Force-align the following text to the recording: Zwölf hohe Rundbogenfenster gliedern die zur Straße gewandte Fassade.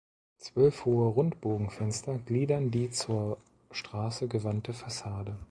Zwölf 0.39 0.85
hohe 0.85 1.05
Rundbogenfenster 1.09 2.17
gliedern 2.17 2.71
die 2.71 2.89
zur 2.89 3.37
Straße 3.69 4.27
gewandte 4.27 4.73
Fassade. 4.73 5.37